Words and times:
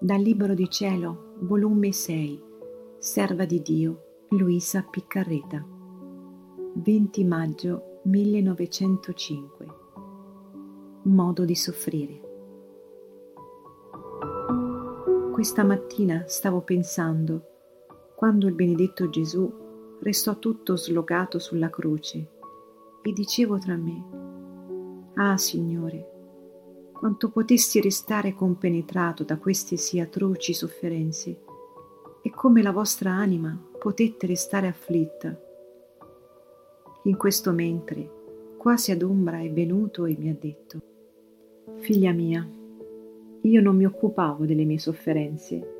Dal 0.00 0.20
Libro 0.20 0.54
di 0.54 0.70
Cielo, 0.70 1.34
volume 1.40 1.90
6, 1.90 2.40
Serva 2.98 3.44
di 3.44 3.60
Dio, 3.60 4.26
Luisa 4.28 4.86
Piccarreta. 4.88 5.66
20 6.74 7.24
maggio 7.24 7.98
1905. 8.04 9.66
Modo 11.02 11.44
di 11.44 11.56
soffrire. 11.56 12.20
Questa 15.32 15.64
mattina 15.64 16.22
stavo 16.28 16.60
pensando, 16.60 17.42
quando 18.14 18.46
il 18.46 18.54
benedetto 18.54 19.10
Gesù 19.10 19.52
restò 20.00 20.38
tutto 20.38 20.76
slogato 20.76 21.40
sulla 21.40 21.70
croce, 21.70 22.30
e 23.02 23.12
dicevo 23.12 23.58
tra 23.58 23.74
me, 23.74 25.10
Ah 25.14 25.36
Signore, 25.36 26.17
quanto 26.98 27.30
potessi 27.30 27.80
restare 27.80 28.34
compenetrato 28.34 29.22
da 29.22 29.38
queste 29.38 29.76
sì 29.76 30.00
atroci 30.00 30.52
sofferenze 30.52 31.38
e 32.22 32.30
come 32.30 32.60
la 32.60 32.72
vostra 32.72 33.12
anima 33.12 33.56
potette 33.78 34.26
restare 34.26 34.66
afflitta. 34.66 35.40
In 37.04 37.16
questo 37.16 37.52
mentre, 37.52 38.10
quasi 38.56 38.90
ad 38.90 39.02
ombra 39.02 39.38
è 39.38 39.48
venuto 39.48 40.06
e 40.06 40.16
mi 40.18 40.28
ha 40.28 40.36
detto, 40.38 40.80
Figlia 41.76 42.10
mia, 42.10 42.44
io 43.42 43.62
non 43.62 43.76
mi 43.76 43.84
occupavo 43.86 44.44
delle 44.44 44.64
mie 44.64 44.80
sofferenze, 44.80 45.76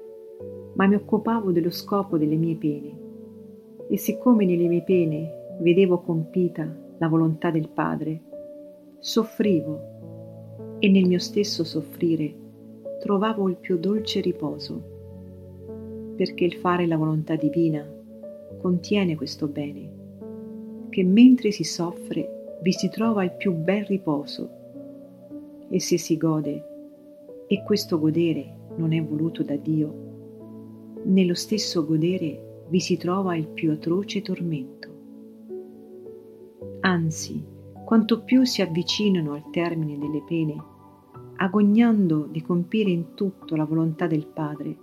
ma 0.74 0.86
mi 0.86 0.94
occupavo 0.94 1.50
dello 1.50 1.70
scopo 1.70 2.16
delle 2.16 2.36
mie 2.36 2.54
pene. 2.54 2.96
E 3.88 3.98
siccome 3.98 4.44
nelle 4.44 4.68
mie 4.68 4.84
pene 4.84 5.56
vedevo 5.62 6.00
compita 6.00 6.72
la 6.98 7.08
volontà 7.08 7.50
del 7.50 7.68
Padre, 7.68 8.22
soffrivo 9.00 9.96
e 10.78 10.88
nel 10.88 11.06
mio 11.06 11.18
stesso 11.18 11.64
soffrire 11.64 12.34
trovavo 13.00 13.48
il 13.48 13.56
più 13.56 13.78
dolce 13.78 14.20
riposo, 14.20 14.96
perché 16.16 16.44
il 16.44 16.54
fare 16.54 16.86
la 16.86 16.96
volontà 16.96 17.36
divina 17.36 17.86
contiene 18.60 19.14
questo 19.16 19.46
bene, 19.46 19.90
che 20.88 21.04
mentre 21.04 21.50
si 21.50 21.64
soffre 21.64 22.58
vi 22.62 22.72
si 22.72 22.88
trova 22.88 23.22
il 23.24 23.32
più 23.32 23.52
bel 23.52 23.84
riposo, 23.84 24.50
e 25.68 25.80
se 25.80 25.98
si 25.98 26.16
gode, 26.16 26.64
e 27.46 27.62
questo 27.62 27.98
godere 27.98 28.56
non 28.76 28.92
è 28.92 29.02
voluto 29.02 29.42
da 29.42 29.56
Dio, 29.56 30.06
nello 31.04 31.34
stesso 31.34 31.84
godere 31.84 32.64
vi 32.68 32.80
si 32.80 32.96
trova 32.96 33.36
il 33.36 33.48
più 33.48 33.70
atroce 33.70 34.20
tormento. 34.22 34.88
Anzi, 36.80 37.42
quanto 37.88 38.22
più 38.22 38.44
si 38.44 38.60
avvicinano 38.60 39.32
al 39.32 39.48
termine 39.48 39.96
delle 39.96 40.20
pene, 40.20 40.62
agognando 41.36 42.28
di 42.30 42.42
compiere 42.42 42.90
in 42.90 43.14
tutto 43.14 43.56
la 43.56 43.64
volontà 43.64 44.06
del 44.06 44.26
Padre, 44.26 44.76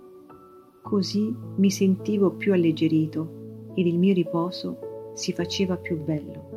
così 0.82 1.32
mi 1.54 1.70
sentivo 1.70 2.32
più 2.32 2.52
alleggerito 2.52 3.70
ed 3.74 3.86
il 3.86 3.96
mio 3.96 4.12
riposo 4.12 5.12
si 5.14 5.32
faceva 5.32 5.76
più 5.76 6.02
bello. 6.02 6.48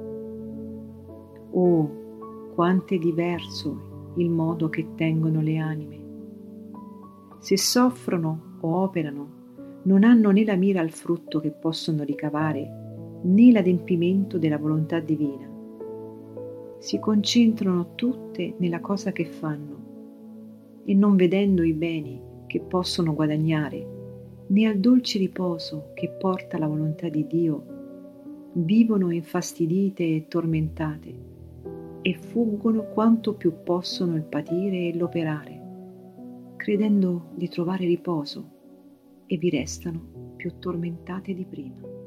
Oh, 1.51 2.51
quanto 2.55 2.95
è 2.95 2.97
diverso 2.97 4.13
il 4.15 4.31
modo 4.31 4.69
che 4.69 4.95
tengono 4.95 5.41
le 5.41 5.57
anime. 5.59 6.03
Se 7.37 7.59
soffrono 7.59 8.57
o 8.61 8.75
operano, 8.75 9.81
non 9.83 10.03
hanno 10.03 10.31
né 10.31 10.43
la 10.43 10.55
mira 10.55 10.81
al 10.81 10.89
frutto 10.89 11.39
che 11.39 11.51
possono 11.51 12.01
ricavare, 12.01 13.19
né 13.21 13.51
l'adempimento 13.51 14.39
della 14.39 14.57
volontà 14.57 14.99
divina 14.99 15.57
si 16.79 16.97
concentrano 16.97 17.93
tutte 17.95 18.55
nella 18.57 18.79
cosa 18.79 19.11
che 19.11 19.25
fanno 19.25 20.81
e 20.85 20.93
non 20.93 21.15
vedendo 21.15 21.61
i 21.63 21.73
beni 21.73 22.19
che 22.47 22.61
possono 22.61 23.13
guadagnare 23.13 23.97
né 24.47 24.65
al 24.65 24.79
dolce 24.79 25.19
riposo 25.19 25.91
che 25.93 26.09
porta 26.09 26.57
la 26.57 26.67
volontà 26.67 27.07
di 27.09 27.27
Dio, 27.27 27.77
vivono 28.53 29.11
infastidite 29.11 30.03
e 30.03 30.25
tormentate 30.27 31.27
e 32.01 32.13
fuggono 32.15 32.85
quanto 32.85 33.35
più 33.35 33.61
possono 33.63 34.15
il 34.15 34.23
patire 34.23 34.87
e 34.87 34.97
l'operare, 34.97 35.61
credendo 36.55 37.29
di 37.35 37.47
trovare 37.47 37.85
riposo 37.85 38.57
e 39.27 39.37
vi 39.37 39.49
restano 39.49 40.33
più 40.35 40.57
tormentate 40.57 41.33
di 41.35 41.45
prima. 41.45 41.98